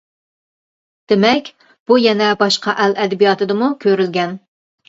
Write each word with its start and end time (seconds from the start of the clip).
دېمەك، 1.11 1.51
بۇ 1.91 1.99
يەنە 2.05 2.31
باشقا 2.41 2.75
ئەل 2.87 2.97
ئەدەبىياتىدىمۇ 3.05 3.71
كۆرۈلگەن. 3.87 4.35